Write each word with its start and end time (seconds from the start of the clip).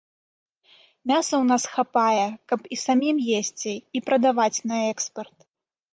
Мяса 1.11 1.27
ў 1.41 1.45
нас 1.51 1.63
хапае, 1.75 2.25
каб 2.53 2.59
і 2.77 2.79
самім 2.87 3.17
есці, 3.41 3.73
і 3.99 4.05
прадаваць 4.09 4.55
на 4.73 4.77
экспарт. 4.91 5.37